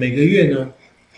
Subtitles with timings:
[0.00, 0.72] 每个月呢，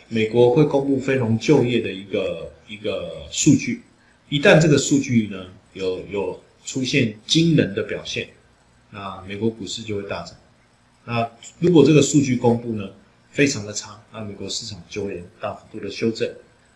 [0.09, 3.81] 美国会公布非农就业的一个一个数据，
[4.29, 8.29] 一旦这个数据呢有有出现惊人的表现，
[8.91, 10.35] 那美国股市就会大涨。
[11.05, 12.91] 那如果这个数据公布呢
[13.31, 16.29] 非常的差，那美国市场就会大幅度的修正。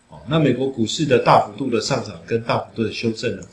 [0.07, 3.43] 哦，那美国股市的大幅度的上涨跟大幅度的修正呢，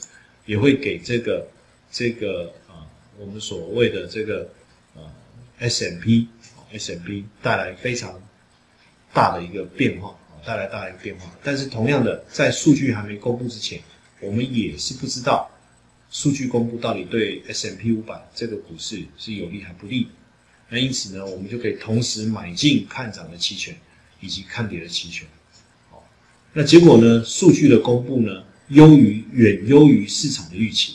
[0.46, 1.44] 也会给这个
[1.90, 2.86] 这个啊
[3.18, 4.48] 我们所谓的这个
[4.94, 5.02] 呃
[5.58, 6.28] S M P
[6.72, 8.22] S M P 带来非常
[9.14, 10.14] 大的一个变化，
[10.44, 11.30] 带来大的一个变化。
[11.42, 13.80] 但是同样的，在数据还没公布之前，
[14.20, 15.50] 我们也是不知道
[16.10, 20.08] 数据公布到底对 S M P 五百这个股市是有利还不利。
[20.68, 23.76] 那因此呢，我们就可以同时买进看涨的期权
[24.20, 25.26] 以及看跌的期权。
[26.56, 27.24] 那结果呢？
[27.24, 30.94] 数据的公布呢，优于远优于市场的预期，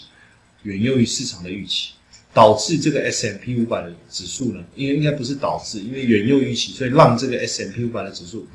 [0.64, 1.92] 远优于市场的预期，
[2.40, 8.48] 导致这个 S M P 五百的指数呢，应该应该不是导致，因为远优于预期，所以让这个 S M P 五百的指数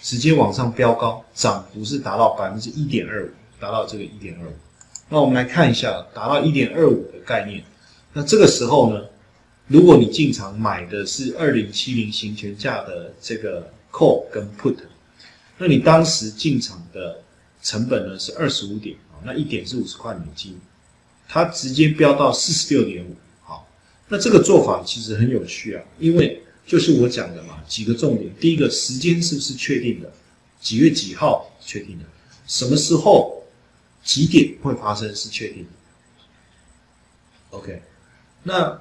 [0.00, 4.52] 直接往上飙高，涨幅是达到百分之一点二五，达到这个一点二五。
[5.08, 7.64] 那我们来看一下，达到一点二五的概念。
[8.12, 9.04] 那这个时候呢，
[9.66, 14.76] 如果你进场买的是二零七零行权价的这个 call 跟 put。
[15.58, 17.20] 那你当时进场的
[17.60, 20.56] 成本呢是二十五点啊，那一点是五十块美金，
[21.28, 23.68] 它直接飙到四十六点五，好，
[24.08, 30.12] 那这个做法其实很有趣啊，因为就是我讲的嘛，几个重点，第一个时间是不是确定的，
[30.60, 32.04] 几月几号确定的，
[32.46, 33.44] 什么时候
[34.02, 35.70] 几点会发生是确定的
[37.50, 37.82] ，OK，
[38.42, 38.80] 那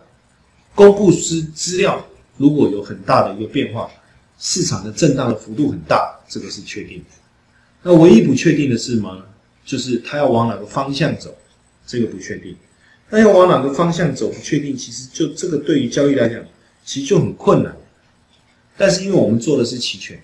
[0.74, 2.06] 公布资资料
[2.38, 3.90] 如果有很大的一个变化。
[4.38, 7.06] 市场的震荡的幅度很大，这个是确定的。
[7.84, 9.24] 那唯一不确定的是吗？
[9.66, 11.34] 就是它要往哪个方向走，
[11.86, 12.56] 这个不确定。
[13.10, 16.44] 那要往哪个方向走不确定，其实就这个对于交易来讲，
[16.84, 17.76] 其实就很困难。
[18.78, 20.22] 但是因为我们做的是期权，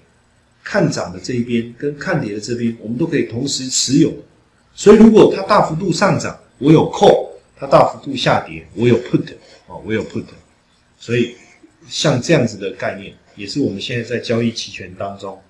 [0.63, 4.13] 看涨的这一边跟看跌的这边，我们都可以同时持有。
[4.73, 9.33] 所以如果它大幅度上涨，我有 call；它大幅度下跌，我有 put。
[9.67, 10.25] 哦，我有 put。
[10.99, 11.35] 所以
[11.87, 13.15] 像这样子的概念。
[13.37, 15.41] 也是我们现在在交易期权当中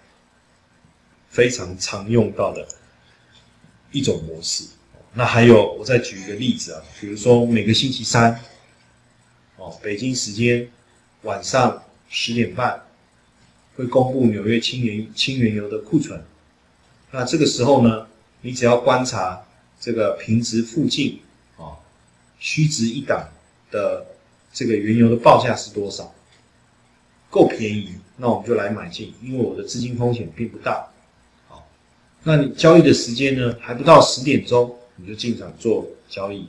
[1.29, 2.65] 非常常用到的
[3.91, 4.63] 一种模式。
[5.13, 8.39] 那还有，我再举一个例子啊，比如说每个星期三，
[9.57, 10.69] 哦，北京时间
[11.23, 12.81] 晚上十点半
[13.75, 16.23] 会公布纽约轻原轻原油的库存。
[17.11, 18.07] 那这个时候呢，
[18.41, 19.41] 你只要观察
[19.79, 21.19] 这个平值附近
[21.57, 21.75] 啊
[22.39, 23.27] 虚值一档
[23.69, 24.05] 的
[24.53, 26.13] 这个原油的报价是多少。
[27.29, 30.85] 够便宜，那我们就来买进，因为我的资金风险并不大。
[31.47, 31.65] 好，
[32.23, 36.47] 那你交易的时间呢，还不到十点钟，你就进场做交易。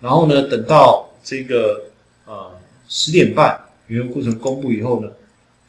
[0.00, 1.84] 然后呢，等到这个
[2.26, 2.58] 呃
[2.88, 5.10] 十点半原油库存公布以后呢，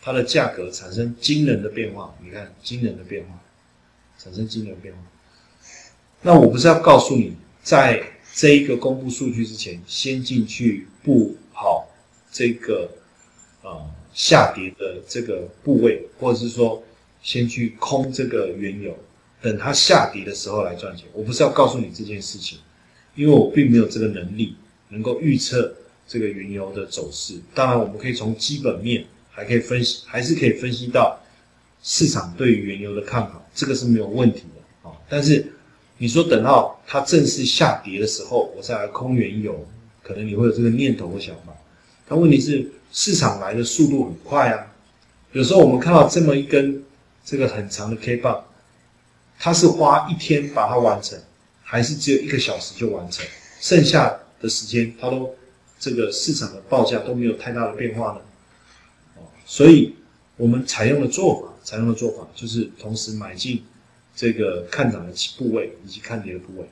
[0.02, 2.14] 它的价格产生惊人的变化。
[2.24, 3.30] 你看，惊人的变化，
[4.18, 5.00] 产生惊人的变化。
[6.22, 8.04] 那我不是要告诉你，在
[8.34, 11.88] 这一个公布数据之前，先进去布好
[12.32, 12.90] 这个
[13.62, 13.92] 呃。
[14.14, 16.84] 下跌的这个部位，或者是说
[17.22, 18.98] 先去空这个原油，
[19.42, 21.06] 等它下跌的时候来赚钱。
[21.14, 22.60] 我不是要告诉你这件事情，
[23.16, 24.56] 因为我并没有这个能力
[24.90, 25.74] 能够预测
[26.08, 27.40] 这个原油的走势。
[27.54, 31.20] 当然，我们可以从基本面，还可以分析，还是可以分析到
[31.82, 34.94] 市场对于原油的看法，这个是没有问题的啊。
[35.10, 35.46] 但是
[35.98, 39.66] 你说等到它正式下跌的时候，我再来空原油，
[40.04, 41.54] 可能你会有这个念头或想法。
[42.08, 42.72] 但问题是。
[42.90, 44.66] 市场来的速度很快啊，
[45.34, 46.82] 有时候我们看到这么一根
[47.24, 48.42] 这个很长的 K 棒，
[49.40, 51.20] 他是花一天把它完成，
[51.64, 53.26] 还是只有一个小时就完成？
[53.60, 55.36] 剩下的时间他都
[55.80, 58.22] 这个市场的报价都没有太大的变化呢？
[59.18, 59.96] 哦，所以
[60.36, 63.64] 我们采用的做法，采用的做法就是同时买进
[64.16, 66.68] 这个看涨的部位以及看跌的部位。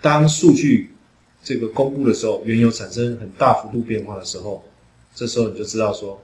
[0.00, 0.94] 当数据
[1.42, 4.64] 这个公布的时候，原油产生很大幅度变化的时候。
[5.12, 6.22] 这时候你就知道说，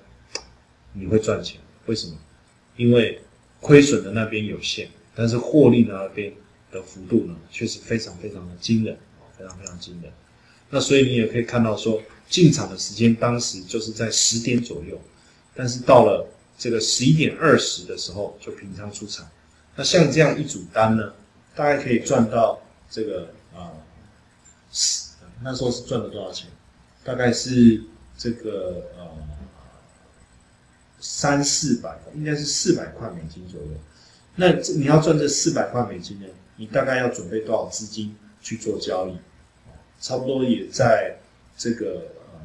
[0.92, 2.14] 你会赚钱，为什么？
[2.76, 3.20] 因为
[3.60, 6.32] 亏损的那边有限，但是获利呢那边
[6.70, 8.96] 的幅度呢，确实非常非常的惊人，
[9.36, 10.12] 非常非常惊人。
[10.70, 15.00] 那所以你也可以看到说，进场的时间当时就是在十点左右，
[15.54, 16.28] 但是到了
[16.58, 19.26] 这个十一点二十的时候就平仓出场。
[19.74, 21.12] 那像这样一组单呢，
[21.54, 22.60] 大概可以赚到
[22.90, 23.72] 这个啊，
[25.42, 26.48] 那时候是赚了多少钱？
[27.02, 27.82] 大概是。
[28.18, 29.06] 这个呃
[30.98, 33.68] 三四百，应该是四百块美金左右。
[34.36, 36.26] 那你要赚这四百块美金呢？
[36.56, 39.16] 你大概要准备多少资金去做交易？
[40.00, 41.16] 差不多也在
[41.56, 42.02] 这个
[42.32, 42.40] 呃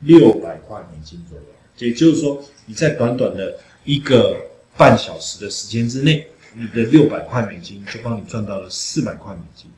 [0.00, 1.44] 六百块美金左右。
[1.78, 4.36] 也就是说，你在短短的一个
[4.76, 9.70] 半小时的时间之内，你的六百块美金就帮你赚到了四百块美金，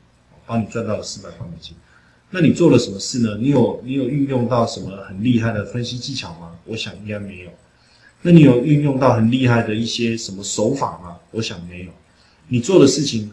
[0.45, 1.75] 帮你赚到了四百块美金。
[2.29, 3.37] 那你做了什么事呢？
[3.39, 6.57] 你有你有运用到什么很厉害的分析技巧吗？
[6.65, 7.51] 我想应该没有。
[8.21, 11.17] 那你有运用到很厉害的一些什么手法吗？
[11.31, 11.91] 我想没有。
[12.47, 13.31] 你做的事情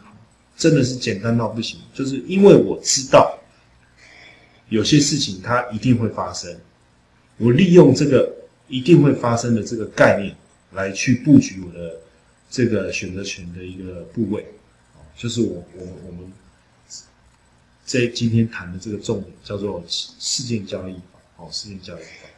[0.56, 3.38] 真的是简单到不行，就是因为我知道
[4.68, 6.60] 有些事情它一定会发生，
[7.38, 8.32] 我利用这个
[8.68, 10.34] 一定会发生的这个概念
[10.72, 11.96] 来去布局我的
[12.50, 14.46] 这个选择权的一个部位，
[15.16, 16.32] 就是我我我们
[17.84, 22.28] 在今天谈的这个重点叫做事件交易法，哦，事件交易法。